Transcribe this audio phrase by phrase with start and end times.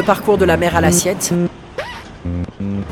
[0.00, 1.34] Le parcours de la mer à l'assiette.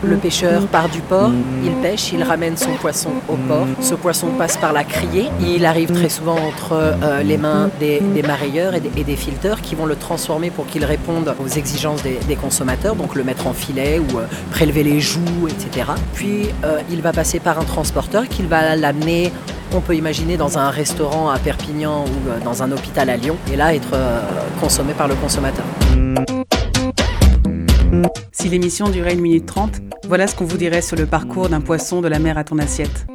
[0.04, 1.30] Le pêcheur part du port,
[1.64, 3.66] il pêche, il ramène son poisson au port.
[3.80, 5.30] Ce poisson passe par la criée.
[5.40, 9.16] Il arrive très souvent entre euh, les mains des, des marailleurs et des, et
[9.62, 13.54] qui vont le transformer pour qu'il réponde aux exigences des, consommateurs, donc le mettre en
[13.54, 15.86] filet ou euh, prélever les joues, etc.
[16.12, 19.32] Puis euh, il va passer par un transporteur qui va l'amener
[19.74, 23.56] on peut imaginer dans un restaurant à Perpignan ou dans un hôpital à Lyon, et
[23.56, 23.96] là être
[24.60, 25.64] consommé par le consommateur.
[28.32, 29.70] Si l'émission durait 1 minute 30,
[30.06, 32.58] voilà ce qu'on vous dirait sur le parcours d'un poisson de la mer à ton
[32.58, 33.06] assiette.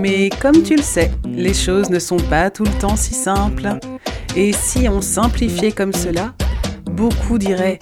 [0.00, 3.68] Mais comme tu le sais, les choses ne sont pas tout le temps si simples.
[4.36, 6.34] Et si on simplifiait comme cela,
[6.90, 7.78] beaucoup diraient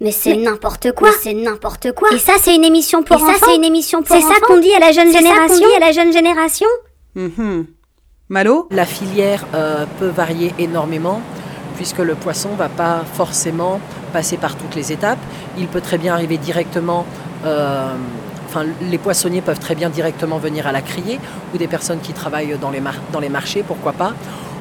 [0.00, 1.10] Mais c'est n'importe quoi.
[1.22, 2.08] c'est n'importe quoi.
[2.12, 4.34] Et ça, c'est une émission pour Et ça, enfants c'est une émission pour C'est ça
[4.46, 6.66] qu'on dit à la jeune C'est ça qu'on génération dit à la jeune génération
[7.14, 7.66] Mhm.
[8.28, 11.20] Malo La filière euh, peut varier énormément
[11.76, 13.78] puisque le poisson ne va pas forcément
[14.12, 15.18] passer par toutes les étapes.
[15.58, 17.04] Il peut très bien arriver directement,
[17.44, 17.92] euh,
[18.48, 21.20] enfin les poissonniers peuvent très bien directement venir à la criée
[21.54, 24.14] ou des personnes qui travaillent dans les, mar- dans les marchés, pourquoi pas.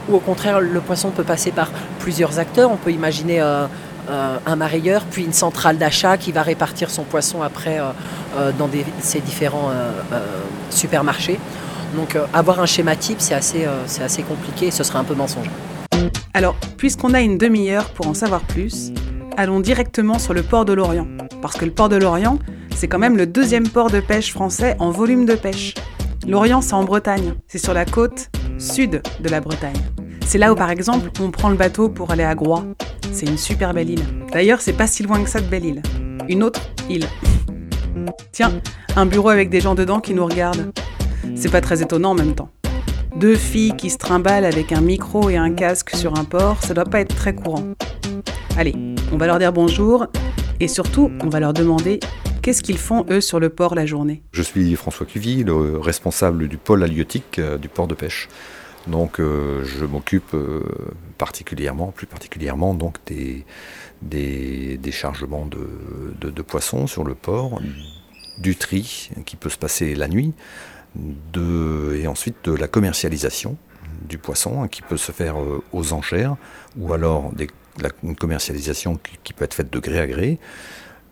[0.09, 2.69] Ou au contraire, le poisson peut passer par plusieurs acteurs.
[2.69, 3.65] On peut imaginer euh,
[4.11, 7.85] euh, un marailleur, puis une centrale d'achat qui va répartir son poisson après euh,
[8.37, 9.71] euh, dans des- ces différents
[10.69, 11.39] supermarchés.
[11.95, 15.03] Donc euh, avoir un schéma type, c'est assez, euh, assez compliqué et ce serait un
[15.03, 15.49] peu mensonger.
[16.33, 18.91] Alors, puisqu'on a une demi-heure pour en savoir plus,
[19.37, 21.07] allons directement sur le port de Lorient.
[21.41, 22.39] Parce que le port de Lorient,
[22.75, 25.73] c'est quand même le deuxième port de pêche français en volume de pêche.
[26.27, 27.35] Lorient, c'est en Bretagne.
[27.47, 29.77] C'est sur la côte sud de la Bretagne.
[30.25, 32.65] C'est là où, par exemple, on prend le bateau pour aller à Groix.
[33.11, 34.03] C'est une super belle île.
[34.33, 35.81] D'ailleurs, c'est pas si loin que ça de Belle-Île.
[36.27, 36.59] Une autre
[36.89, 37.05] île.
[38.31, 38.51] Tiens,
[38.95, 40.73] un bureau avec des gens dedans qui nous regardent.
[41.35, 42.49] C'est pas très étonnant en même temps.
[43.15, 46.73] Deux filles qui se trimballent avec un micro et un casque sur un port, ça
[46.73, 47.63] doit pas être très courant.
[48.57, 48.75] Allez,
[49.11, 50.07] on va leur dire bonjour
[50.59, 51.99] et surtout, on va leur demander
[52.41, 54.21] qu'est-ce qu'ils font eux sur le port la journée.
[54.31, 58.27] Je suis François Cuvy, le responsable du pôle halieutique euh, du port de pêche.
[58.87, 60.61] Donc euh, je m'occupe euh,
[61.17, 63.43] particulièrement, plus particulièrement donc des,
[64.01, 65.67] des, chargements de,
[66.21, 67.59] de- de poissons sur le port,
[68.37, 70.33] du tri qui peut se passer la nuit,
[71.35, 73.57] et ensuite de la commercialisation
[74.07, 76.35] du poisson hein, qui peut se faire euh, aux enchères
[76.77, 77.31] ou alors
[78.03, 80.39] une commercialisation qui, peut être faite de gré à gré.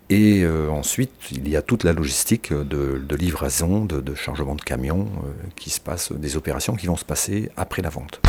[0.09, 4.61] Et euh, ensuite, il y a toute la logistique de, livraison, de, de chargement de
[4.61, 8.21] camions euh, qui se passe, des opérations qui vont se passer après la vente.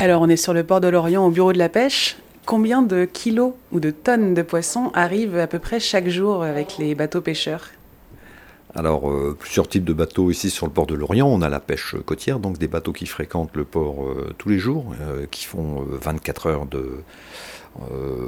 [0.00, 2.16] Alors, on est sur le port de Lorient au bureau de la pêche.
[2.46, 6.78] Combien de kilos ou de tonnes de poissons arrivent à peu près chaque jour avec
[6.78, 7.70] les bateaux pêcheurs?
[8.72, 11.26] Alors, euh, plusieurs types de bateaux ici sur le port de Lorient.
[11.26, 14.60] On a la pêche côtière, donc des bateaux qui fréquentent le port euh, tous les
[14.60, 17.02] jours, euh, qui font euh, 24 heures de.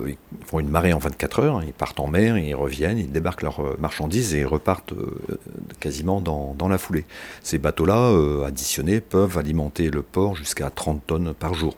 [0.08, 3.42] ils font une marée en 24 heures, ils partent en mer, ils reviennent, ils débarquent
[3.42, 4.94] leurs marchandises et repartent
[5.78, 7.04] quasiment dans, la foulée.
[7.44, 11.76] Ces bateaux-là, additionnés, peuvent alimenter le port jusqu'à 30 tonnes par jour.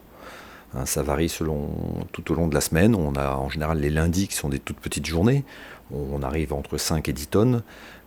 [0.74, 1.68] Hein, ça varie selon,
[2.12, 2.94] tout au long de la semaine.
[2.94, 5.44] On a en général les lundis qui sont des toutes petites journées.
[5.92, 7.62] On arrive entre 5 et 10 tonnes.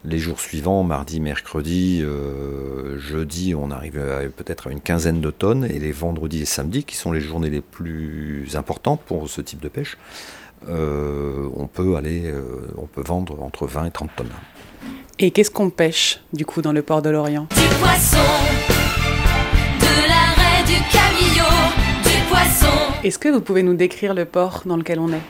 [0.06, 4.00] Les jours suivants, mardi, mercredi, euh, jeudi, on arrive
[4.36, 5.66] peut-être à une quinzaine de tonnes.
[5.66, 9.62] Et les vendredis et samedis, qui sont les journées les plus importantes pour ce type
[9.62, 9.98] de pêche,
[10.70, 14.28] euh, on peut aller, euh, on peut vendre entre 20 et 30 tonnes.
[15.20, 17.48] Et qu'est-ce qu'on pêche, du coup, dans le port de Lorient?
[17.56, 18.18] Du poisson,
[22.34, 22.68] poisson.
[23.04, 25.22] Est-ce que vous pouvez nous décrire le port dans lequel on est?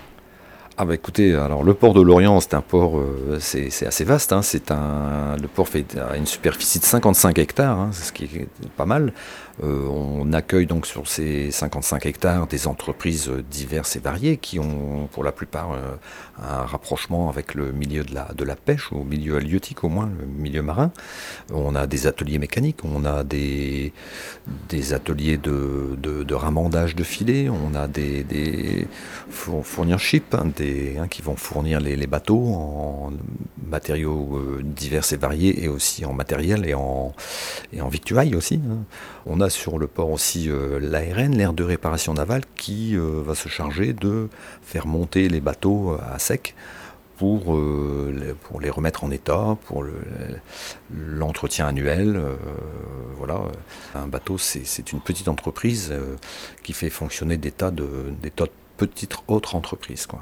[0.76, 4.34] Ah bah écoutez, alors le port de Lorient, c'est un port, euh, c'est assez vaste.
[4.34, 4.42] hein.
[4.42, 8.24] C'est un, le port fait a une superficie de 55 hectares, hein, c'est ce qui
[8.26, 9.14] est pas mal.
[9.62, 14.58] Euh, on accueille donc sur ces 55 hectares des entreprises euh, diverses et variées qui
[14.58, 15.92] ont pour la plupart euh,
[16.42, 20.10] un rapprochement avec le milieu de la, de la pêche, au milieu halieutique au moins,
[20.20, 20.92] le milieu marin.
[21.54, 23.94] On a des ateliers mécaniques, on a des,
[24.92, 28.88] ateliers de, de, ramandage de filets, on a des, des
[29.30, 30.00] four- fournir
[30.32, 30.52] hein,
[31.00, 33.12] hein, qui vont fournir les, bateaux en
[33.68, 37.14] matériaux divers et variés et aussi en matériel et en,
[37.90, 38.60] victuailles aussi.
[38.70, 38.84] hein.
[39.50, 43.94] Sur le port aussi euh, l'ARN, l'aire de réparation navale, qui euh, va se charger
[43.94, 44.30] de
[44.62, 46.56] faire monter les bateaux à sec
[47.18, 49.94] pour, euh, les, pour les remettre en état, pour le-
[50.96, 52.16] l'entretien annuel.
[52.16, 52.36] euh,
[53.18, 53.40] voilà.
[53.96, 56.16] Un bateau, c'est une petite entreprise euh,
[56.64, 57.88] qui fait fonctionner des tas de,
[58.22, 60.06] des tas de petites autres entreprises.
[60.06, 60.20] Quoi.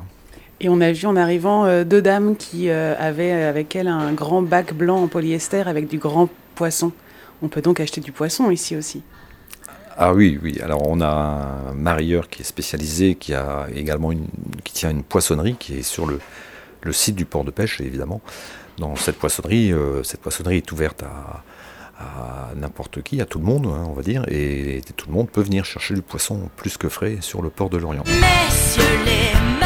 [0.59, 4.13] Et on a vu en arrivant euh, deux dames qui euh, avaient avec elles un
[4.13, 6.91] grand bac blanc en polyester avec du grand poisson.
[7.41, 9.01] On peut donc acheter du poisson ici aussi.
[9.97, 10.59] Ah oui, oui.
[10.61, 11.07] Alors on a
[11.69, 14.27] un marieur qui est spécialisé, qui a également une,
[14.63, 16.19] qui tient une poissonnerie qui est sur le,
[16.81, 18.21] le site du port de pêche, évidemment.
[18.77, 21.43] Dans cette poissonnerie, euh, cette poissonnerie est ouverte à,
[21.99, 25.29] à n'importe qui, à tout le monde, hein, on va dire, et tout le monde
[25.29, 28.03] peut venir chercher du poisson plus que frais sur le port de l'Orient.
[28.05, 29.59] Messieurs les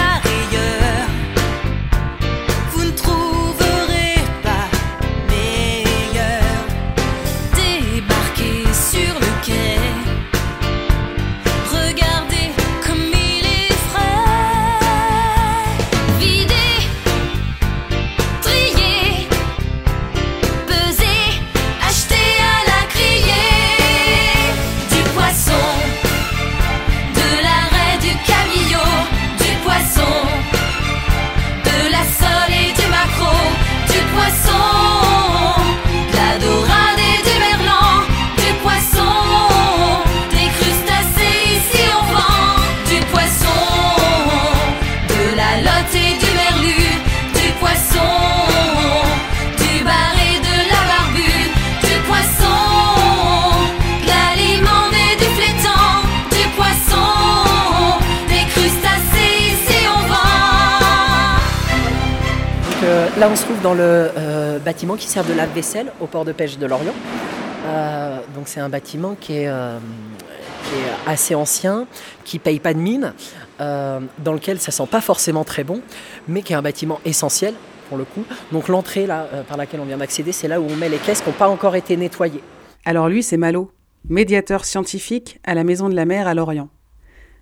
[63.26, 66.32] là, on se trouve dans le euh, bâtiment qui sert de lave-vaisselle au port de
[66.32, 66.94] pêche de Lorient.
[67.66, 69.80] Euh, donc, c'est un bâtiment qui est, euh,
[70.64, 71.88] qui est assez ancien,
[72.24, 73.14] qui paye pas de mine,
[73.58, 75.82] dans lequel ça sent pas forcément très bon,
[76.28, 77.56] mais qui est un bâtiment essentiel
[77.90, 78.26] pour le coup.
[78.52, 81.22] Donc, l'entrée là par laquelle on vient d'accéder, c'est là où on met les caisses
[81.22, 82.44] qui n'ont pas encore été nettoyées.
[82.84, 83.72] Alors lui, c'est Malo,
[84.08, 86.70] médiateur scientifique à la Maison de la Mer à Lorient.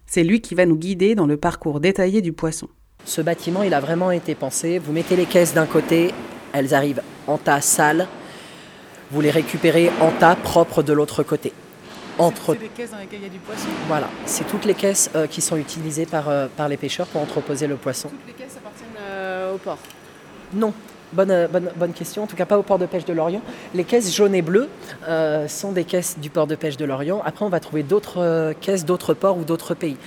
[0.06, 2.70] C'est lui qui va nous guider dans le parcours détaillé du poisson.
[3.06, 4.80] Ce bâtiment, il a vraiment été pensé.
[4.80, 6.14] Vous mettez les caisses d'un côté,
[6.54, 8.08] elles arrivent en tas sales.
[9.12, 11.54] Vous les récupérez en tas propres de l'autre côté.
[12.18, 13.68] Entre des caisses dans lesquelles il y a du poisson.
[13.88, 17.22] Voilà, c'est toutes les caisses euh, qui sont utilisées par, euh, par les pêcheurs pour
[17.22, 18.10] entreposer le poisson.
[18.10, 19.80] Toutes les caisses appartiennent au port.
[20.54, 20.74] Non,
[21.14, 23.42] bonne, euh, bonne, bonne question, en tout cas pas au port de pêche de Lorient.
[23.74, 24.70] Les caisses jaunes et bleues
[25.08, 27.22] euh, sont des caisses du port de pêche de Lorient.
[27.24, 29.98] Après, on va trouver d'autres euh, caisses d'autres ports ou d'autres pays.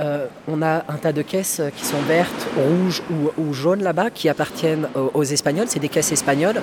[0.00, 4.08] Euh, on a un tas de caisses qui sont vertes, rouges ou, ou jaunes là-bas,
[4.10, 5.66] qui appartiennent aux, aux Espagnols.
[5.68, 6.60] C'est des caisses espagnoles.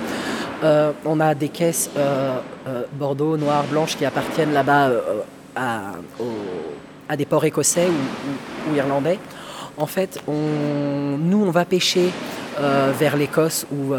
[0.64, 2.38] Euh, on a des caisses euh,
[2.94, 4.90] bordeaux, noires, blanches qui appartiennent là-bas
[5.54, 9.18] à, des ports écossais ou, ou- ou irlandais.
[9.76, 12.10] En fait, on- nous, on va pêcher
[12.98, 13.92] vers l'Écosse ou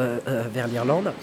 [0.53, 1.13] vers l'Irlande.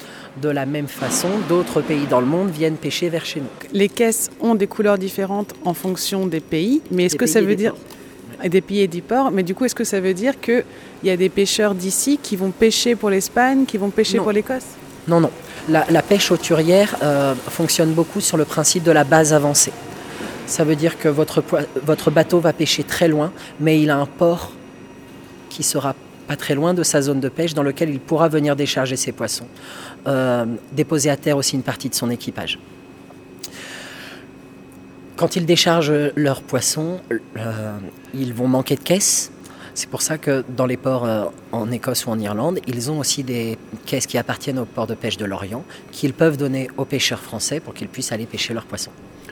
[0.41, 3.47] De la même façon, d'autres pays dans le monde viennent pêcher vers chez nous.
[3.73, 7.57] Les caisses ont des couleurs différentes en fonction des pays, mais est-ce que ça veut
[7.57, 7.96] dire ports.
[8.47, 10.65] Et des pays et des ports Mais du coup, est-ce que ça veut dire qu'il
[11.05, 14.23] y a des pêcheurs d'ici qui vont pêcher pour l'Espagne, qui vont pêcher Non.
[14.23, 14.65] pour l'Écosse?
[15.09, 15.31] Non, non.
[15.69, 19.73] La, la pêche hauturière euh, fonctionne beaucoup sur le principe de la base avancée.
[20.47, 24.53] Ça veut dire que votre bateau va pêcher très loin, mais il a un port
[25.51, 25.95] qui sera
[26.29, 29.11] pas très loin de sa zone de pêche dans lequel il pourra venir décharger ses
[29.13, 29.47] poissons.
[30.07, 32.61] Euh, déposer à terre aussi une partie de son équipage.
[35.17, 37.79] Quand ils déchargent leurs poissons, euh,
[38.13, 39.33] ils vont manquer de caisses.
[39.73, 42.99] C'est pour ça que dans les ports euh, en Écosse ou en Irlande, ils ont
[42.99, 43.57] aussi des
[43.87, 47.61] caisses qui appartiennent au port de pêche de Lorient, qu'ils peuvent donner aux pêcheurs français
[47.61, 48.91] pour qu'ils puissent aller pêcher leurs poissons.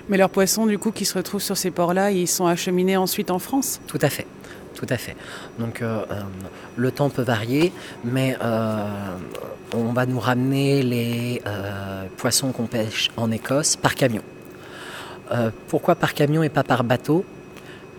[0.09, 3.31] Mais leurs poissons, du coup, qui se retrouvent sur ces ports-là, ils sont acheminés ensuite
[3.31, 3.81] en France?
[3.87, 4.27] Tout à fait,
[4.75, 5.17] tout à fait.
[5.59, 6.03] Donc euh,
[6.77, 7.73] le temps peut varier,
[8.05, 8.87] mais euh,
[9.75, 11.43] on va nous ramener les
[12.17, 14.23] poissons qu'on pêche en Écosse par camion.
[15.35, 17.25] Euh, pourquoi par camion et pas par bateau?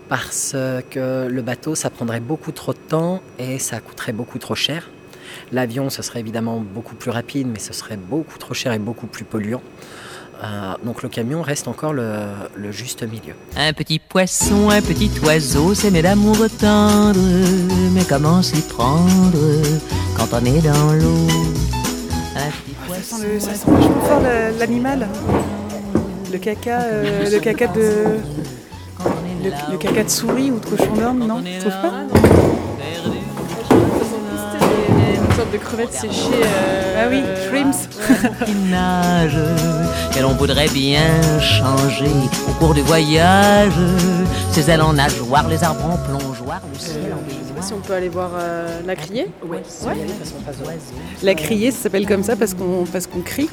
[0.07, 0.55] Parce
[0.91, 4.89] que le bateau, ça prendrait beaucoup trop de temps et ça coûterait beaucoup trop cher.
[5.51, 9.07] L'avion, ce serait évidemment beaucoup plus rapide, mais ce serait beaucoup trop cher et beaucoup
[9.07, 9.61] plus polluant.
[10.43, 12.11] Euh, donc le camion reste encore le,
[12.55, 13.33] le juste milieu.
[13.57, 17.19] Un petit poisson, un petit oiseau, s'aimer d'amour tendre.
[17.93, 19.39] Mais comment s'y prendre
[20.15, 21.27] quand on est dans l'eau?
[22.35, 23.15] Un petit Ça poisson.
[23.17, 25.07] sent, le, ça sent vachement fort le- l'animal.
[26.35, 28.19] Le caca, euh, le caca de,
[29.71, 31.91] le, caca de souris ou de cochon quand non Tu trouves pas?
[31.91, 33.13] Là-haut,
[35.33, 36.27] perdu de crevettes séchées.
[36.43, 37.87] euh, Ah oui, euh, shrimps.
[38.45, 39.37] qui nage
[40.17, 42.11] et l'on voudrait bien changer
[42.49, 43.71] au cours du voyage
[44.51, 47.71] ses ailes en nageoire, les arbres en plongeoire, le ciel en Je sais pas si
[47.71, 49.31] on peut aller voir euh, la criée.
[49.47, 49.59] Oui,
[51.23, 53.49] La criée, ça s'appelle comme ça parce qu'on parce qu'on crie.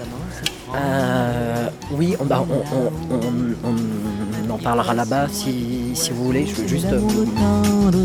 [0.74, 6.46] Euh, oui, on, bah, on- on- on- en parlera là-bas si, si vous voulez.
[6.46, 6.86] Je veux juste.
[6.92, 7.98] euh, tendre,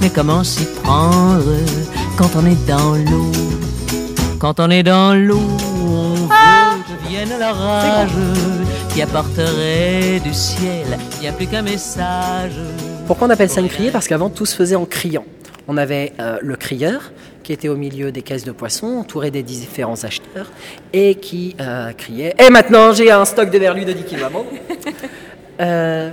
[0.00, 1.42] mais comment s'y prendre
[2.16, 3.32] quand on est dans l'eau?
[4.40, 8.10] Quand on est dans l'eau, on veut que vienne l'orage
[8.90, 10.86] qui apporterait du ciel
[11.20, 12.52] bien plus qu'un message.
[13.06, 13.90] Pourquoi on appelle ça une criée?
[13.90, 15.24] Parce qu'avant, tout se faisait en criant.
[15.66, 17.12] On avait euh, le crieur
[17.48, 20.50] qui était au milieu des caisses de poissons, entouré des différents acheteurs,
[20.92, 24.30] et qui euh, criait Et maintenant, j'ai un stock de verlu de 10 kilos.
[25.60, 26.10] Euh,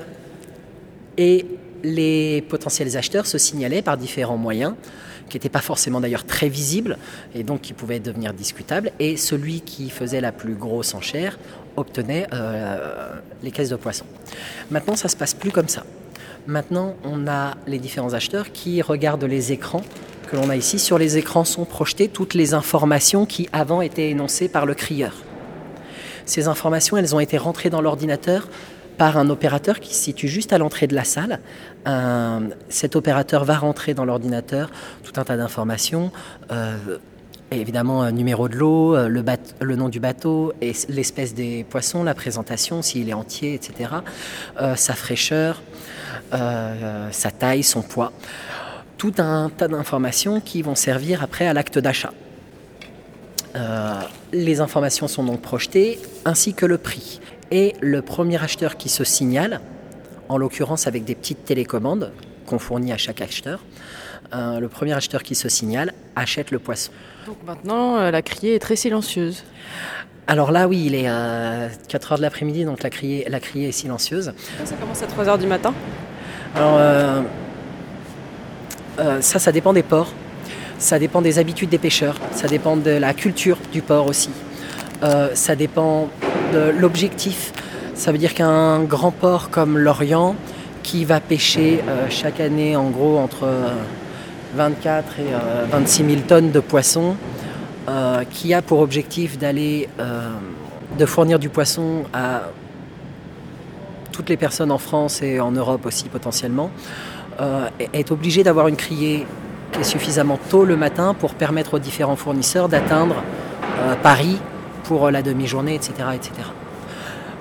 [1.17, 1.45] Et
[1.83, 4.73] les potentiels acheteurs se signalaient par différents moyens,
[5.29, 6.97] qui n'étaient pas forcément d'ailleurs très visibles,
[7.35, 8.91] et donc qui pouvaient devenir discutables.
[8.99, 11.37] Et celui qui faisait la plus grosse enchère
[11.75, 13.11] obtenait euh,
[13.43, 14.07] les caisses de poissons.
[14.71, 15.83] Maintenant, ça se passe plus comme ça.
[16.47, 19.83] Maintenant, on a les différents acheteurs qui regardent les écrans
[20.25, 20.79] que l'on a ici.
[20.79, 25.13] Sur les écrans sont projetées toutes les informations qui avant étaient énoncées par le crieur.
[26.25, 28.47] Ces informations, elles ont été rentrées dans l'ordinateur
[28.97, 31.39] par un opérateur qui se situe juste à l'entrée de la salle.
[32.69, 34.71] Cet opérateur va rentrer dans l'ordinateur
[35.03, 36.11] tout un tas d'informations.
[36.51, 36.97] euh,
[37.51, 42.15] évidemment, un numéro de l'eau, euh, le, nom du bateau, et l'espèce des poissons, la
[42.15, 43.91] présentation, s'il est entier, etc.
[44.61, 45.61] euh, sa fraîcheur,
[46.31, 48.11] sa taille, son poids.
[48.97, 52.13] Tout un tas d'informations qui vont servir après à l'acte d'achat.
[53.55, 54.01] Euh,
[54.33, 57.19] les informations sont donc projetées, ainsi que le prix.
[57.51, 59.61] Et le premier acheteur qui se signale,
[60.29, 62.11] en l'occurrence avec des petites télécommandes
[62.45, 63.59] qu'on fournit à chaque acheteur,
[64.33, 66.91] euh, le premier acheteur qui se signale achète le poisson.
[67.27, 69.43] Donc maintenant, euh, la criée est très silencieuse.
[70.27, 73.69] Alors là, oui, il est à 4 heures de l'après-midi, donc la criée, la criée
[73.69, 74.33] est silencieuse.
[74.63, 75.73] Ça commence à 3h du matin.
[76.55, 76.79] Alors,
[78.99, 80.11] euh, ça, ça dépend des ports.
[80.77, 82.15] Ça dépend des habitudes des pêcheurs.
[82.31, 84.29] Ça dépend de la culture du port aussi.
[85.03, 86.09] Euh, ça dépend
[86.53, 87.53] de l'objectif.
[87.93, 90.35] Ça veut dire qu'un grand port comme l'Orient,
[90.85, 93.73] qui va pêcher euh, chaque année en gros entre euh,
[94.55, 97.15] 24 et euh, 26 000 tonnes de poissons,
[98.31, 99.87] qui a pour objectif d'aller,
[100.97, 102.45] de fournir du poisson à
[104.11, 106.71] toutes les personnes en France et en Europe aussi potentiellement,
[107.39, 109.25] euh, est obligé d'avoir une criée
[109.71, 113.15] qui est suffisamment tôt le matin pour permettre aux différents fournisseurs d'atteindre
[113.79, 114.39] euh, Paris
[114.83, 115.93] pour la demi-journée, etc.
[116.13, 116.31] etc.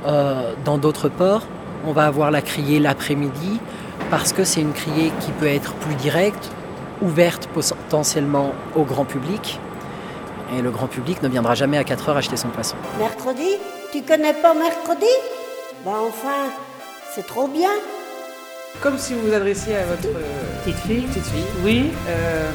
[0.07, 1.43] Euh, dans d'autres ports,
[1.87, 3.61] on va avoir la criée l'après-midi
[4.11, 6.51] parce que c'est une criée qui peut être plus directe,
[7.01, 9.61] ouverte potentiellement au grand public.
[10.57, 12.77] Et le grand public ne viendra jamais à 4 heures acheter son poisson.
[12.99, 13.59] Mercredi?
[13.93, 15.07] Tu connais pas mercredi?
[15.85, 16.51] Bah enfin,
[17.15, 17.71] c'est trop bien.
[18.81, 21.45] Comme si vous vous adressiez à votre euh, Petite fille petite fille.
[21.65, 21.91] Oui.
[22.09, 22.51] euh,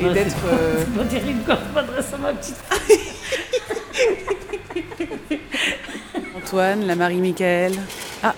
[0.00, 0.30] et d'être.
[0.30, 2.56] c'est euh, C'est pas terrible quand je m'adresse à ma petite
[6.36, 7.72] Antoine, la Marie-Michael.
[8.22, 8.34] Ah,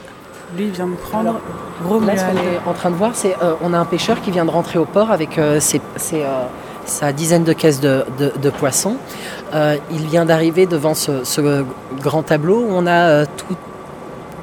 [0.57, 1.41] lui vient de prendre Là,
[1.85, 2.19] Romuald.
[2.19, 4.45] ce qu'on est en train de voir, c'est euh, on a un pêcheur qui vient
[4.45, 6.45] de rentrer au port avec euh, ses- ses, euh,
[6.87, 8.97] sa dizaine de caisses de, de- de poissons.
[9.55, 11.65] Euh, il vient d'arriver devant ce, ce
[12.01, 13.57] grand tableau où on a euh, tout-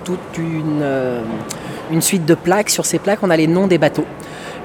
[0.04, 1.22] toute une, euh,
[1.94, 2.70] une suite de plaques.
[2.70, 4.06] Sur ces plaques, on a les noms des bateaux.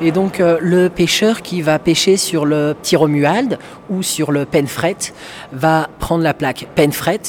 [0.01, 3.59] Et donc euh, le pêcheur qui va pêcher sur le petit Romuald
[3.91, 4.97] ou sur le Penfret
[5.53, 7.21] va prendre la plaque Penfret,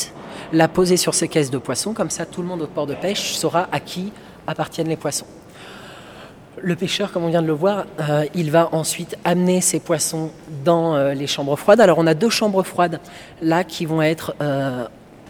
[0.53, 2.93] la poser sur ses caisses de poissons, comme ça tout le monde au port de
[2.93, 4.13] pêche saura à qui
[4.47, 5.25] appartiennent les poissons.
[6.61, 10.31] Le pêcheur, comme on vient de le voir, euh, il va ensuite amener ses poissons
[10.63, 11.81] dans euh, les chambres froides.
[11.81, 12.99] Alors on a deux chambres froides
[13.41, 14.35] là qui vont être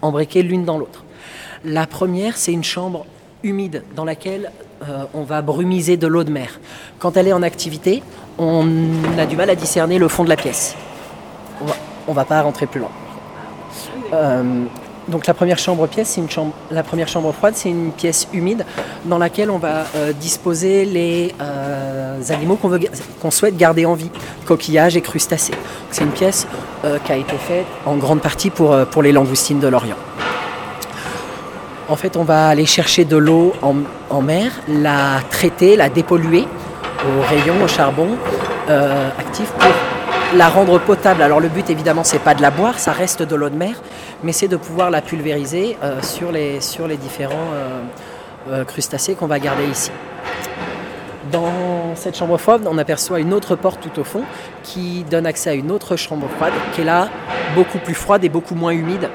[0.02, 1.06] embriquées l'une dans l'autre.
[1.64, 3.06] La première, c'est une chambre
[3.43, 4.51] humide dans laquelle
[4.88, 6.60] euh, on va brumiser de l'eau de mer.
[7.00, 8.03] Quand elle est en activité,
[8.38, 8.65] on
[9.17, 10.75] a du mal à discerner le fond de la pièce.
[11.62, 11.75] On va,
[12.13, 12.91] va pas rentrer plus loin.
[14.13, 14.63] Euh,
[15.08, 18.27] donc la première chambre pièce, c'est une chambre, la première chambre froide, c'est une pièce
[18.31, 18.65] humide
[19.05, 21.34] dans laquelle on va euh, disposer les
[22.29, 22.60] animaux
[23.22, 24.12] qu'on souhaite garder en vie,
[24.46, 25.53] coquillages et crustacés.
[25.91, 26.48] C'est une pièce
[27.03, 29.98] qui a été faite en grande partie pour, pour les langoustines de l'Orient.
[31.89, 36.46] En fait, on va aller chercher de l'eau en, mer, la traiter, la dépolluer
[37.03, 38.10] au rayon, au charbon
[38.69, 39.72] euh, actif pour
[40.36, 41.24] la rendre potable.
[41.24, 43.81] Alors le but évidemment c'est pas de la boire, ça reste de l'eau de mer,
[44.24, 46.60] mais c'est de pouvoir la pulvériser euh, sur, les,
[46.98, 47.50] différents
[48.50, 49.89] euh, crustacés qu'on va garder ici.
[51.31, 54.22] Dans cette chambre froide, on aperçoit une autre porte tout au fond
[54.62, 57.10] qui donne accès à une autre chambre froide qui est là
[57.55, 59.10] beaucoup plus froide et beaucoup moins humide.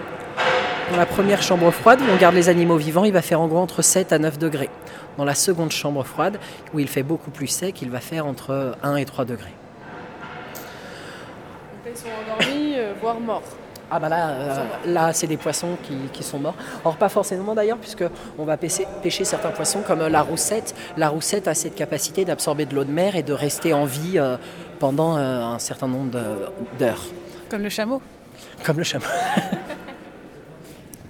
[0.90, 3.48] Dans la première chambre froide où on garde les animaux vivants, il va faire en
[3.48, 4.70] gros entre 7 à 9 degrés.
[5.16, 6.38] Dans la seconde chambre froide
[6.72, 9.54] où il fait beaucoup plus sec, il va faire entre 1 et 3 degrés.
[11.84, 13.42] Donc ils sont endormis, euh, voire morts.
[13.90, 16.56] Ah bah là, euh, là c'est des poissons qui, qui sont morts.
[16.84, 18.04] Or pas forcément d'ailleurs puisque
[18.38, 20.74] on va pêcher, pêcher certains poissons comme euh, la roussette.
[20.96, 24.18] La roussette a cette capacité d'absorber de l'eau de mer et de rester en vie
[24.18, 24.36] euh,
[24.80, 26.18] pendant euh, un certain nombre
[26.78, 27.04] d'heures.
[27.50, 28.02] Comme le chameau.
[28.64, 29.04] Comme le chameau.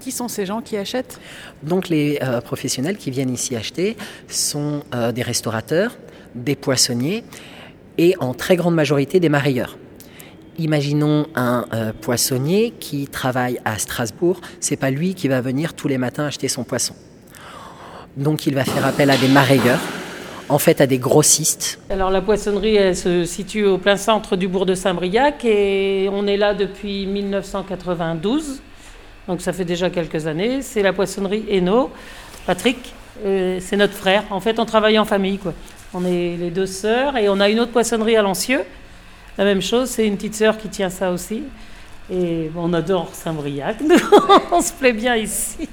[0.05, 1.19] Qui sont ces gens qui achètent?
[1.63, 3.97] Donc les euh, professionnels qui viennent ici acheter
[4.29, 5.97] sont euh, des restaurateurs,
[6.35, 7.25] des poissonniers
[7.97, 9.79] et en très grande majorité des marailleurs.
[10.59, 15.89] Imaginons un euh, poissonnier qui travaille à Strasbourg, c'est pas lui qui va venir tous
[15.89, 16.95] les matins acheter son poisson.
[18.19, 19.81] Donc il va faire appel à des marailleurs,
[20.51, 21.79] en fait à des grossistes.
[21.89, 26.27] Alors la poissonnerie, elle se situe au plein centre du bourg de Saint-Briac et on
[26.27, 28.61] est là depuis 1992.
[29.29, 30.63] Donc ça fait déjà quelques années.
[30.63, 31.91] C'est la poissonnerie Hainaut.
[32.47, 34.25] Patrick, euh, c'est notre frère.
[34.31, 35.39] En fait, on travaille en famille.
[35.39, 35.55] Quoi.
[35.95, 38.63] On est les deux sœurs et on a une autre poissonnerie à Lancieux.
[39.39, 41.43] La même chose, c'est une petite sœur qui tient ça aussi.
[42.13, 43.79] Et on adore Saint-Briac.
[44.53, 45.69] on se plaît bien ici.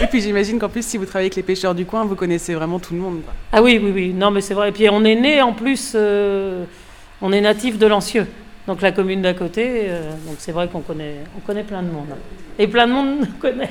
[0.00, 2.54] Et puis j'imagine qu'en plus, si vous travaillez avec les pêcheurs du coin, vous connaissez
[2.54, 3.22] vraiment tout le monde.
[3.24, 3.32] quoi.
[3.52, 4.12] Ah oui, oui, oui.
[4.12, 4.68] Non, mais c'est vrai.
[4.68, 6.64] Et puis on est né en plus, euh,
[7.22, 8.26] on est natif de Lancieux,
[8.66, 9.86] donc la commune d'à côté.
[9.88, 12.08] euh, donc c'est vrai qu'on connaît, on connaît plein de monde.
[12.58, 13.70] Et plein de monde nous connaît.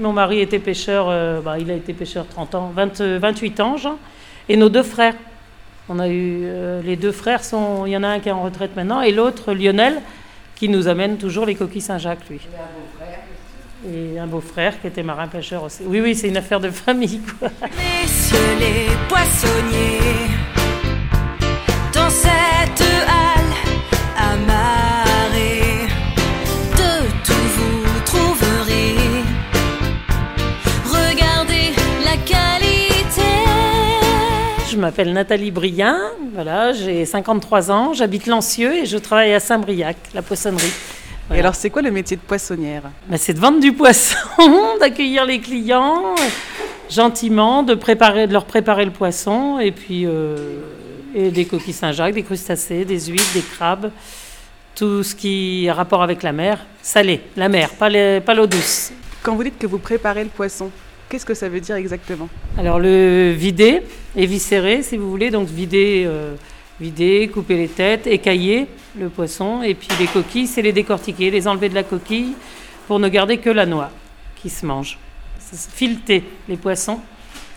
[0.00, 3.60] Mon mari était pêcheur, euh, bah, il a été pêcheur 30 ans, 20, euh, 28
[3.60, 3.98] ans, Jean.
[4.48, 5.14] Et nos deux frères.
[5.88, 8.32] On a eu, euh, les deux frères sont, il y en a un qui est
[8.32, 10.00] en retraite maintenant, et l'autre, Lionel,
[10.54, 12.40] qui nous amène toujours les coquilles Saint-Jacques, lui.
[13.92, 15.82] Et un beau-frère qui était marin pêcheur aussi.
[15.84, 17.48] Oui, oui, c'est une affaire de famille, quoi.
[17.76, 20.30] Messieurs les poissonniers,
[34.82, 35.96] m'appelle Nathalie Brien,
[36.34, 40.72] voilà, j'ai 53 ans, j'habite Lancieux et je travaille à Saint-Briac, la poissonnerie.
[41.32, 42.82] Et alors, c'est quoi le métier de poissonnière?
[43.06, 44.16] Ben, c'est de vendre du poisson,
[44.80, 46.16] d'accueillir les clients
[46.90, 50.56] gentiment, de, préparer, de leur préparer le poisson et puis euh,
[51.14, 53.92] et des coquilles Saint-Jacques, des crustacés, des huîtres, des crabes,
[54.74, 58.90] tout ce qui a rapport avec la mer, salé, la mer, pas l'eau douce.
[59.22, 60.70] Quand vous dites que vous préparez le poisson,
[61.12, 62.30] qu'est-ce que ça veut dire exactement?
[62.56, 63.82] Alors le vider,
[64.16, 66.36] éviscérer si vous voulez, donc vider, euh,
[66.80, 68.66] vider, couper les têtes, écailler
[68.98, 72.32] le poisson, et puis les coquilles, c'est les décortiquer, les enlever de la coquille
[72.86, 73.90] pour ne garder que la noix
[74.36, 74.98] qui se mange.
[75.74, 76.98] Fileter les poissons,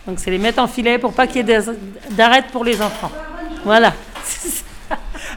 [0.06, 1.60] donc c'est les mettre en filet pour pas qu'il y ait
[2.10, 3.10] d'arêtes pour les enfants.
[3.64, 3.94] Voilà.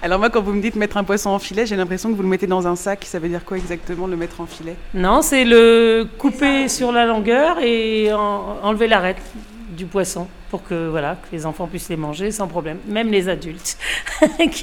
[0.01, 2.21] Alors moi, quand vous me dites mettre un poisson en filet, j'ai l'impression que vous
[2.23, 3.03] le mettez dans un sac.
[3.05, 4.75] Ça veut dire quoi exactement, le mettre en filet?
[4.93, 9.17] Non, c'est le couper sur la longueur et en- enlever l'arête
[9.77, 13.27] du poisson pour que voilà que les enfants puissent les manger sans problème, même les
[13.29, 13.77] adultes.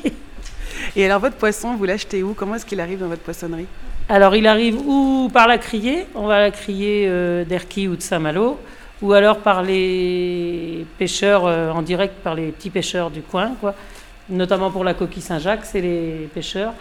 [0.95, 2.35] Et alors, votre poisson, vous l'achetez où?
[2.35, 3.67] Comment est-ce qu'il arrive dans votre poissonnerie?
[4.09, 8.03] Alors il arrive ou par la criée, on va la crier euh, d'Erquy ou de
[8.03, 8.57] Saint-Malo,
[9.03, 13.75] ou alors par les pêcheurs euh, en direct, par les petits pêcheurs du coin, quoi.
[14.29, 16.73] Notamment pour la coquille Saint-Jacques, c'est les pêcheurs.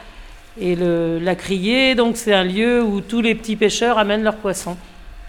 [0.60, 4.38] Et le, la criée, donc c'est un lieu où tous les petits pêcheurs amènent leurs
[4.38, 4.77] poissons.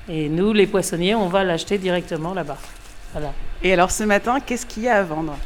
[0.09, 2.59] Et nous, les poissonniers, on va l'acheter directement là-bas.
[3.13, 3.33] Voilà.
[3.63, 5.37] Et alors, ce matin, qu'est-ce qu'il y a à vendre?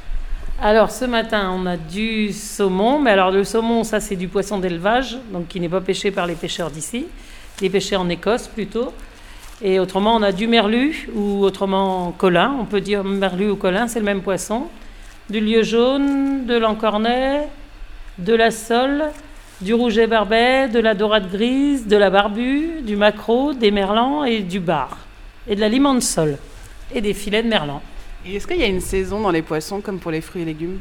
[0.62, 4.58] Alors ce matin, on a du saumon, mais alors le saumon, ça c'est du poisson
[4.58, 7.06] d'élevage, donc qui n'est pas pêché par les pêcheurs d'ici,
[7.60, 8.92] il est pêché en Écosse plutôt.
[9.62, 13.88] Et autrement, on a du merlu ou autrement colin, on peut dire merlu ou colin,
[13.88, 14.66] c'est le même poisson.
[15.30, 17.46] Du lieu jaune, de l'encornet,
[18.18, 19.04] de la sole,
[19.60, 24.40] du rouget barbet, de la dorade grise, de la barbue, du maquereau, des merlans et
[24.40, 24.98] du bar.
[25.46, 26.36] Et de la limon de sol.
[26.92, 27.80] Et des filets de merlan.
[28.26, 30.46] Et est-ce qu'il y a une saison dans les poissons comme pour les fruits et
[30.46, 30.80] légumes?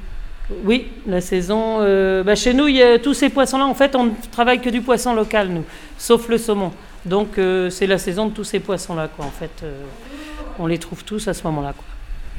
[0.64, 1.78] Oui, la saison.
[1.82, 3.68] euh, bah, chez nous, il y a tous ces poissons-là.
[3.68, 6.72] En fait, on ne travaille que du poisson local, nous, sauf le saumon.
[7.06, 9.26] Donc, euh, c'est la saison de tous ces poissons-là, quoi.
[9.26, 9.84] En fait, euh,
[10.58, 11.86] on les trouve tous à ce moment-là, quoi.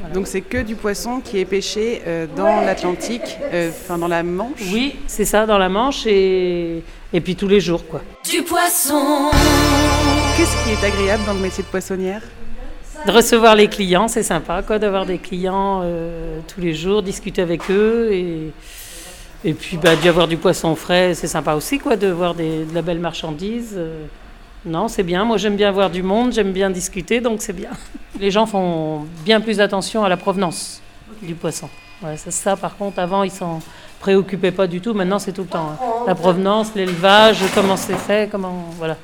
[0.00, 0.14] Voilà.
[0.14, 4.22] Donc, c'est que du poisson qui est pêché euh, dans l'Atlantique, euh, enfin dans la
[4.22, 6.82] Manche Oui, c'est ça, dans la Manche et,
[7.12, 8.00] et puis tous les jours, quoi.
[8.28, 9.30] Du poisson.
[10.36, 12.22] Qu'est-ce qui est agréable dans le métier de poissonnière?
[13.06, 17.42] De recevoir les clients, c'est sympa, quoi, d'avoir des clients euh, tous les jours, discuter
[17.42, 18.52] avec eux et.
[19.42, 22.66] Et puis bah, d'y avoir du poisson frais, c'est sympa aussi, quoi, de voir des,
[22.66, 23.80] de la belle marchandise.
[24.64, 25.24] Non, c'est bien.
[25.24, 27.70] Moi, j'aime bien voir du monde, j'aime bien discuter, donc c'est bien.
[28.18, 30.82] Les gens font bien plus attention à la provenance
[31.22, 31.68] du poisson.
[32.02, 33.60] Ouais, c'est ça, par contre, avant, ils s'en
[34.00, 34.92] préoccupaient pas du tout.
[34.94, 35.70] Maintenant, c'est tout le temps.
[35.72, 36.04] hein.
[36.06, 38.66] La provenance, l'élevage, comment c'est fait, comment.
[38.76, 38.96] Voilà.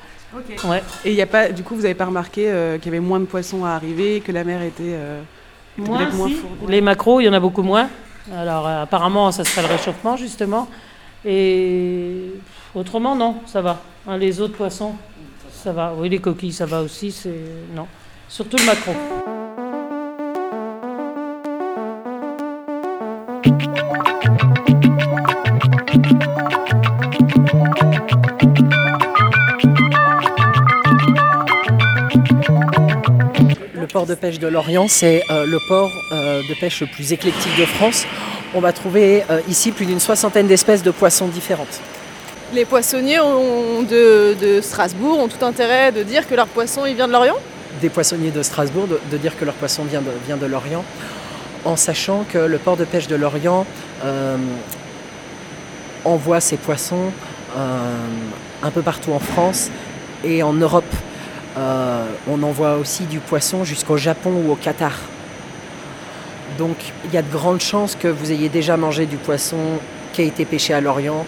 [0.65, 0.83] Ouais.
[1.05, 3.05] Et il y a pas, du coup, vous n'avez pas remarqué euh, qu'il y avait
[3.05, 5.21] moins de poissons à arriver, que la mer était euh,
[5.77, 6.37] Moins, moins si.
[6.67, 7.87] Les macros, il y en a beaucoup moins.
[8.35, 10.67] Alors, euh, apparemment, ça serait le réchauffement, justement.
[11.25, 12.31] Et
[12.75, 13.79] autrement, non, ça va.
[14.07, 14.93] Hein, les autres poissons,
[15.57, 15.93] ça va.
[15.97, 17.11] Oui, les coquilles, ça va aussi.
[17.11, 17.41] C'est
[17.75, 17.87] non.
[18.29, 18.91] Surtout le macro.
[33.73, 37.13] Le port de pêche de Lorient, c'est euh, le port euh, de pêche le plus
[37.13, 38.05] éclectique de France.
[38.53, 41.81] On va trouver euh, ici plus d'une soixantaine d'espèces de poissons différentes.
[42.53, 47.35] Les poissonniers de, Strasbourg ont tout intérêt de dire que leur poisson vient de Lorient.
[47.81, 50.85] Des poissonniers de Strasbourg de, dire que leur poisson vient de, vient de Lorient,
[51.65, 53.65] en sachant que le port de pêche de Lorient
[54.05, 54.37] euh,
[56.05, 57.11] envoie ses poissons
[57.57, 57.79] euh,
[58.63, 59.69] un peu partout en France
[60.23, 60.85] et en Europe.
[61.57, 64.93] Euh, on envoie aussi du poisson jusqu'au Japon ou au Qatar.
[66.57, 69.57] Donc il y a de grandes chances que vous ayez déjà mangé du poisson
[70.13, 71.25] qui a été pêché à Lorient,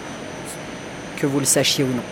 [1.19, 2.03] que vous le sachiez ou non.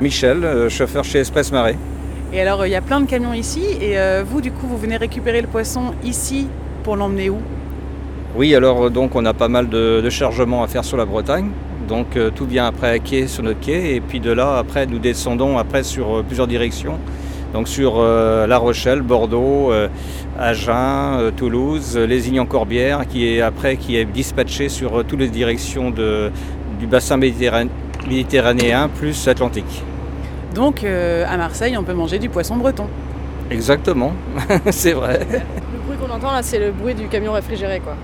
[0.00, 1.76] Michel, euh, chauffeur chez Express Marais.
[2.32, 3.62] Et alors, euh, il y a plein de camions ici.
[3.80, 6.48] Et euh, vous, du coup, vous venez récupérer le poisson ici
[6.82, 7.38] pour l'emmener où?
[8.36, 11.50] Oui, alors donc on a pas mal de, de chargements à faire sur la Bretagne.
[11.88, 14.98] Donc tout vient après à quai sur notre quai et puis de là après nous
[14.98, 16.98] descendons après sur plusieurs directions.
[17.54, 19.86] Donc sur euh, La Rochelle, Bordeaux, euh,
[20.38, 25.90] Agen, euh, Toulouse, Lézignan-Corbière qui est après qui est dispatché sur euh, toutes les directions
[25.90, 26.32] de,
[26.80, 29.84] du bassin méditerranéen plus Atlantique.
[30.52, 32.88] Donc, euh, à Marseille, on peut manger du poisson breton.
[33.50, 34.12] Exactement,
[34.70, 35.20] c'est vrai.
[35.30, 37.94] Le bruit qu'on entend là, c'est le bruit du camion réfrigéré quoi.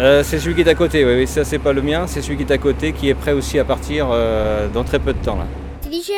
[0.00, 2.22] Euh, c'est celui qui est à côté, oui, oui, ça c'est pas le mien, c'est
[2.22, 5.12] celui qui est à côté qui est prêt aussi à partir euh, dans très peu
[5.12, 5.36] de temps.
[5.36, 5.46] Là.
[5.88, 6.10] Dice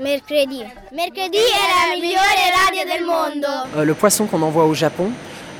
[0.00, 0.64] mercredi.
[0.92, 3.46] Mercredi è la migliore radio del mondo.
[3.76, 5.10] Euh, le poisson qu'on envoie au Japon,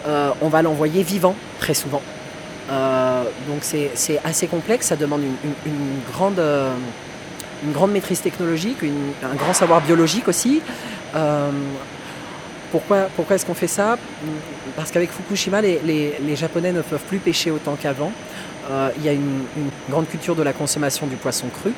[0.07, 2.03] euh, on va l'envoyer vivant très souvent.
[2.71, 6.73] Euh, donc c'est assez complexe, ça demande une, une- grande, euh,
[7.65, 8.79] une grande maîtrise technologique,
[9.23, 10.63] un grand savoir biologique aussi.
[12.71, 13.99] Pourquoi pourquoi est-ce qu'on fait ça?
[14.77, 18.13] Parce qu'avec Fukushima, les, les- les Japonais ne peuvent plus pêcher autant qu'avant.
[18.97, 19.43] Il y a une
[19.89, 21.73] grande culture de la consommation du poisson cru.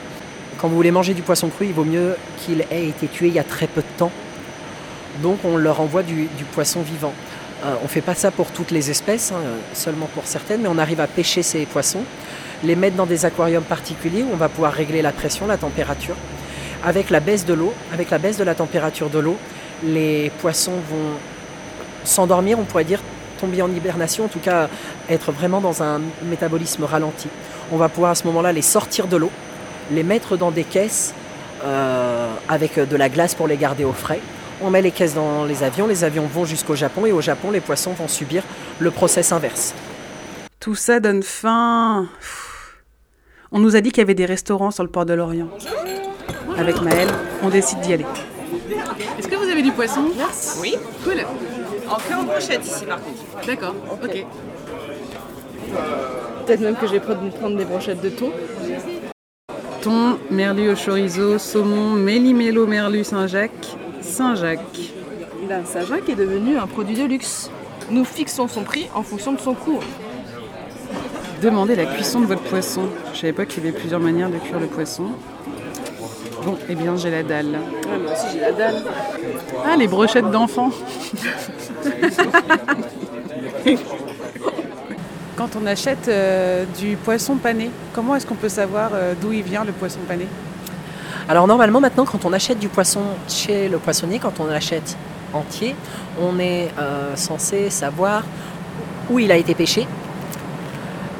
[0.62, 3.34] Quand vous voulez manger du poisson cru, il vaut mieux qu'il ait été tué il
[3.34, 4.12] y a très peu de temps.
[5.20, 7.12] Donc on leur envoie du, poisson vivant.
[7.64, 9.40] Euh, on ne fait pas ça pour toutes les espèces, hein,
[9.74, 12.04] seulement pour certaines, mais on arrive à pêcher ces poissons,
[12.62, 16.14] les mettre dans des aquariums particuliers où on va pouvoir régler la pression, la température.
[16.84, 19.38] Avec la baisse de l'eau, avec la baisse de la température de l'eau,
[19.82, 21.18] les poissons vont
[22.04, 23.00] s'endormir, on pourrait dire
[23.40, 24.68] tomber en hibernation, en tout cas
[25.08, 27.26] être vraiment dans un métabolisme ralenti.
[27.72, 29.30] On va pouvoir à ce moment-là les sortir de l'eau,
[29.90, 31.14] les mettre dans des caisses
[31.64, 34.20] euh, avec de la glace pour les garder au frais.
[34.62, 37.50] On met les caisses dans les avions, les avions vont jusqu'au Japon et au Japon,
[37.50, 38.42] les poissons vont subir
[38.78, 39.74] le process inverse.
[40.60, 42.06] Tout ça donne faim.
[43.50, 45.48] On nous a dit qu'il y avait des restaurants sur le port de l'Orient.
[46.56, 47.10] Avec Maëlle,
[47.42, 48.06] on décide d'y aller.
[49.18, 50.04] Est-ce que vous avez du poisson?
[50.60, 50.76] Oui.
[51.04, 51.24] Cool.
[51.88, 53.46] En fait en brochette ici par contre.
[53.46, 54.24] D'accord, ok.
[56.46, 58.30] Peut-être même que je vais prendre prendre des brochettes de thon.
[59.82, 64.60] Thon, merlu au chorizo, saumon, méli-mélo, merlu Saint-Jacques, Saint-Jacques.
[65.48, 67.50] Ben, Saint-Jacques est devenu un produit de luxe.
[67.90, 69.80] Nous fixons son prix en fonction de son coût.
[71.42, 72.82] Demandez la cuisson de votre poisson.
[73.12, 75.06] Je savais pas qu'il y avait plusieurs manières de cuire le poisson.
[76.44, 77.46] Bon, eh bien, j'ai la dalle.
[77.46, 78.84] Ouais, moi aussi j'ai la dalle.
[79.66, 80.70] Ah, les brochettes d'enfants.
[85.42, 89.42] Quand on achète euh, du poisson pané, comment est-ce qu'on peut savoir euh, d'où il
[89.42, 90.28] vient le poisson pané?
[91.28, 94.96] Alors normalement maintenant quand on achète du poisson chez le poissonnier, quand on l'achète
[95.32, 95.74] entier,
[96.20, 98.22] on est euh, censé savoir
[99.10, 99.88] où il a été pêché,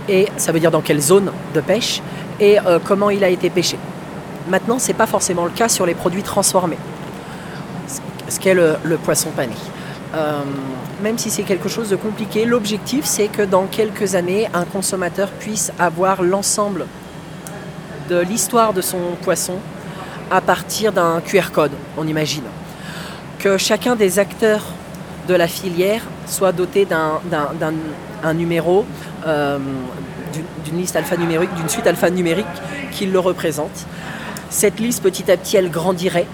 [0.08, 2.00] et ça veut dire dans quelle zone de pêche,
[2.38, 3.76] et comment il a été pêché.
[4.48, 6.78] Maintenant, ce n'est pas forcément le cas sur les produits transformés,
[8.28, 9.54] ce qu'est le poisson pané.
[10.14, 10.42] Euh,
[11.02, 15.28] même si c'est quelque chose de compliqué, l'objectif c'est que dans quelques années, un consommateur
[15.30, 16.86] puisse avoir l'ensemble
[18.10, 19.54] de l'histoire de son poisson
[20.30, 22.42] à partir d'un QR code, on imagine.
[23.38, 24.62] Que chacun des acteurs
[25.28, 27.72] de la filière soit doté d'un d'un- d'un-
[28.22, 28.84] un numéro,
[29.26, 29.58] euh,
[30.64, 32.46] d'une liste alphanumérique, d'une suite alphanumérique
[32.92, 33.86] qui le représente.
[34.50, 36.26] cette liste petit à petit elle grandirait.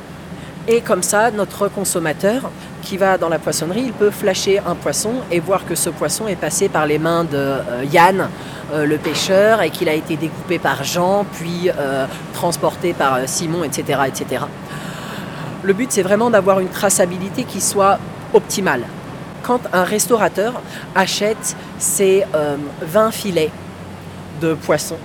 [0.67, 2.51] Et comme ça, notre consommateur
[2.83, 6.27] qui va dans la poissonnerie, il peut flasher un poisson et voir que ce poisson
[6.29, 8.29] est passé par les mains de euh, Yann,
[8.73, 13.65] euh, le pêcheur, et qu'il a été découpé par Jean, puis euh, transporté par Simon,
[13.65, 14.45] etc., etc.
[15.63, 17.99] Le but, c'est vraiment d'avoir une traçabilité qui soit
[18.33, 18.83] optimale.
[19.43, 20.61] Quand un restaurateur
[20.95, 23.51] achète ses euh, 20 filets
[24.41, 24.97] de poisson,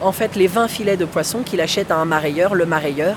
[0.00, 3.16] en fait, les 20 filets de poisson qu'il achète à un marailleur, le marailleur,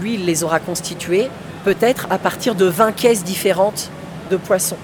[0.00, 1.30] lui, il les aura constitués
[1.66, 3.90] peut-être à partir de 20 caisses différentes
[4.30, 4.76] de poissons.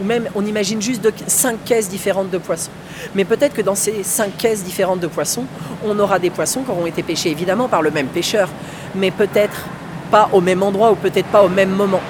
[0.00, 2.70] Ou même, on imagine juste de 5 caisses différentes de poissons.
[3.14, 5.44] Mais peut-être que dans ces 5 caisses différentes de poissons,
[5.84, 8.48] on aura des poissons qui auront été pêchés évidemment par le même pêcheur,
[8.94, 9.66] mais peut-être
[10.10, 12.00] pas au même endroit ou peut-être pas au même moment.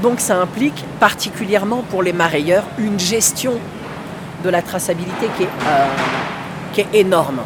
[0.00, 3.54] Donc ça implique particulièrement pour les marailleurs une gestion
[4.44, 5.86] de la traçabilité qui est, euh,
[6.72, 7.40] qui est énorme.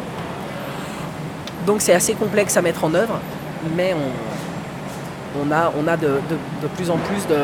[1.65, 3.19] Donc c'est assez complexe à mettre en œuvre,
[3.75, 4.28] mais on,
[5.37, 7.37] on a, on a de, de- de plus en plus de,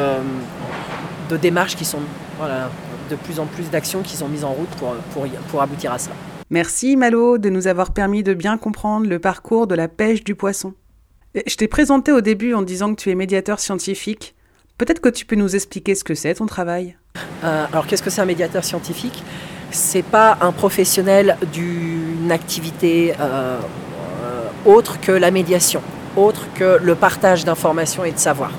[1.30, 2.00] de démarches qui sont,
[2.38, 2.70] voilà,
[3.10, 6.00] de plus en plus d'actions qui sont mises en route pour, pour, pour aboutir à
[6.00, 6.16] cela.
[6.50, 10.36] Merci Malo de nous avoir permis de bien comprendre le parcours de la pêche du
[10.36, 10.74] poisson.
[11.46, 14.36] Je t'ai présenté au début en disant que tu es médiateur scientifique.
[14.78, 16.98] Peut-être que tu peux nous expliquer ce que c'est ton travail?
[17.44, 19.24] Euh, alors qu'est-ce que c'est un médiateur scientifique?
[19.72, 23.60] C'est pas un professionnel d'une activité euh,
[24.24, 25.82] euh, autre que la médiation,
[26.18, 28.52] autre que le partage d'informations et de savoir.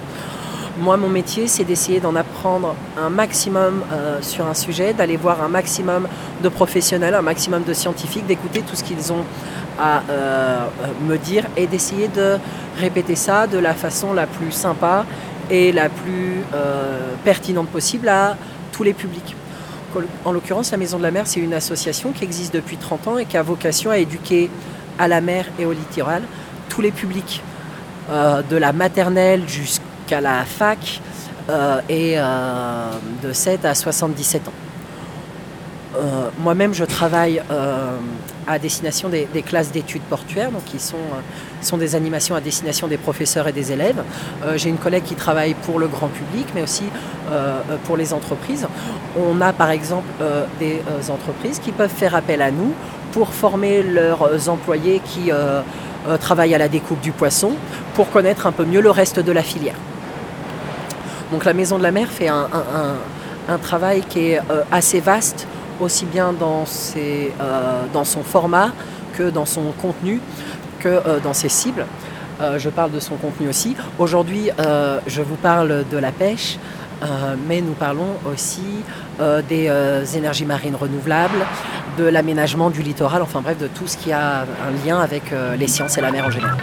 [0.79, 5.43] Moi, mon métier, c'est d'essayer d'en apprendre un maximum euh, sur un sujet, d'aller voir
[5.43, 6.07] un maximum
[6.43, 9.25] de professionnels, un maximum de scientifiques, d'écouter tout ce qu'ils ont
[9.79, 10.67] à euh,
[11.09, 12.37] me dire et d'essayer de
[12.79, 15.07] répéter ça de la façon la plus sympa
[15.51, 18.37] et la plus euh, pertinente possible à
[18.73, 19.35] tous les publics.
[20.27, 23.17] En l'occurrence, la Maison de la Mer, c'est une association qui existe depuis 30 ans
[23.19, 24.51] et qui a vocation à éduquer
[24.99, 26.23] à la mer et au littoral
[26.77, 27.43] tous les publics,
[28.11, 31.01] euh, de la maternelle jusqu'à la fac
[31.49, 32.91] euh, et euh,
[33.23, 34.53] de 7 à 77 ans.
[36.39, 37.41] Moi-même, je travaille
[38.47, 41.07] à destination des, classes d'études portuaires, donc qui sont,
[41.63, 44.03] sont des animations à destination des professeurs et des élèves.
[44.57, 46.85] J'ai une collègue qui travaille pour le grand public, mais aussi
[47.85, 48.69] pour les entreprises.
[49.17, 50.07] On a par exemple
[50.61, 52.75] des entreprises qui peuvent faire appel à nous
[53.13, 55.33] pour former leurs employés qui
[56.09, 57.53] euh, travaillent à la découpe du poisson,
[57.95, 59.77] pour connaître un peu mieux le reste de la filière.
[61.33, 62.49] Donc la Maison de la Mer fait un,
[63.49, 65.47] un- travail qui est euh, assez vaste,
[65.81, 68.71] aussi bien dans, ses, euh, dans son format
[69.17, 70.21] que dans son contenu,
[70.81, 71.87] que euh, dans ses cibles.
[72.59, 73.75] Je parle de son contenu aussi.
[73.99, 74.51] Aujourd'hui,
[75.07, 76.59] je vous parle de la pêche,
[77.47, 78.83] mais nous parlons aussi
[79.19, 81.47] euh, des euh, énergies marines renouvelables,
[81.97, 85.57] de l'aménagement du littoral, enfin bref, de tout ce qui a un lien avec euh,
[85.57, 86.59] les sciences et la mer en général.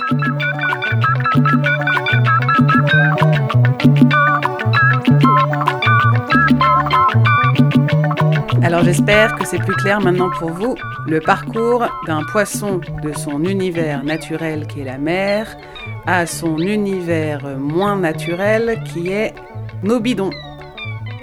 [8.62, 10.76] Alors j'espère que c'est plus clair maintenant pour vous
[11.08, 15.58] le parcours d'un poisson de son univers naturel qui est la mer
[16.06, 19.34] à son univers moins naturel qui est
[19.84, 20.32] nos bidons.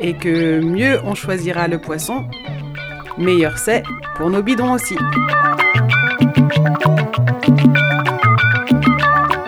[0.00, 2.26] Et que mieux on choisira le poisson,
[3.18, 3.82] meilleur c'est
[4.16, 4.96] pour nos bidons aussi.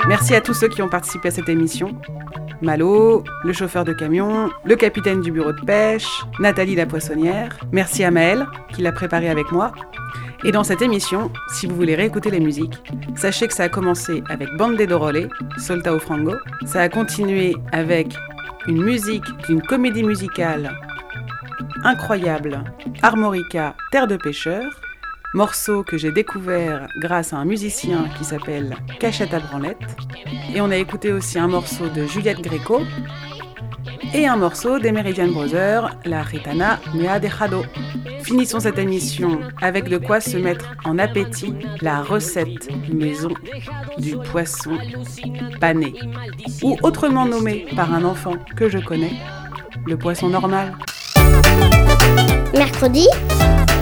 [0.08, 1.96] Merci à tous ceux qui ont participé à cette émission.
[2.60, 6.06] Malo, le chauffeur de camion, le capitaine du bureau de pêche,
[6.38, 7.58] Nathalie la poissonnière.
[7.72, 9.72] Merci à Maëlle qui l'a préparé avec moi.
[10.44, 12.74] Et dans cette émission, si vous voulez réécouter les musiques,
[13.16, 16.34] sachez que ça a commencé avec Bande Dorole, Solta au Frango.
[16.66, 18.14] Ça a continué avec
[18.66, 20.70] une musique d'une comédie musicale
[21.84, 22.62] incroyable,
[23.02, 24.80] Armorica, Terre de pêcheurs.
[25.34, 29.96] Morceau que j'ai découvert grâce à un musicien qui s'appelle Cachette à Branlette.
[30.54, 32.82] Et on a écouté aussi un morceau de Juliette Greco
[34.14, 37.64] et un morceau des Meridian Brothers, la Ritana Mea Dejado.
[38.22, 43.30] Finissons cette émission avec de quoi se mettre en appétit la recette maison
[43.98, 44.78] du poisson
[45.60, 45.94] pané,
[46.62, 49.12] ou autrement nommé par un enfant que je connais,
[49.86, 50.74] le poisson normal.
[52.54, 53.08] Mercredi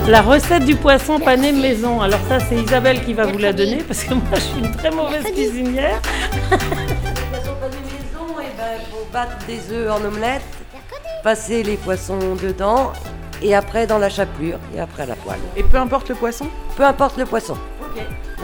[0.07, 2.01] La recette du poisson pané maison.
[2.01, 4.71] Alors ça, c'est Isabelle qui va vous la donner parce que moi, je suis une
[4.71, 6.01] très mauvaise cuisinière.
[9.11, 10.41] battre des œufs en omelette,
[11.23, 12.91] passer les poissons dedans
[13.41, 15.39] et après dans la chapelure et après à la poêle.
[15.55, 17.57] Et peu importe le poisson Peu importe le poisson.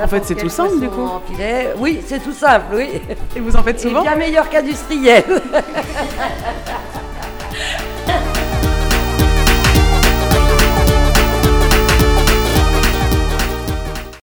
[0.01, 1.01] En fait, c'est tout simple du coup.
[1.01, 1.73] En filet.
[1.77, 3.01] Oui, c'est tout simple, oui.
[3.35, 5.23] Et vous en faites souvent Et bien meilleur qu'industriel.